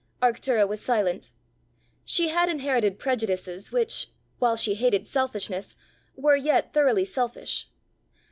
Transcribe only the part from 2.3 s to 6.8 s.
inherited prejudices which, while she hated selfishness, were yet